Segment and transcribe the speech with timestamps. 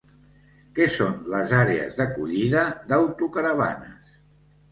[0.77, 2.63] Què són les àrees d'acollida
[2.93, 4.11] d'autocaravanes?